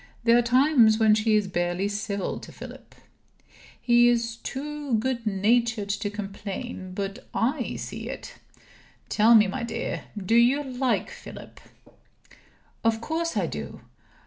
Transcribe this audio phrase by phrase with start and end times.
[0.23, 2.95] There are times when she is barely civil to Philip.
[3.79, 8.33] He is too good natured to complain, but I see it.
[9.09, 11.59] Tell me, my dear, do you like Philip?"
[12.83, 13.81] "Of course I do!"